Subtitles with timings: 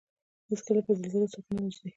[0.49, 1.89] هېڅکله به زلزله څوک ونه وژني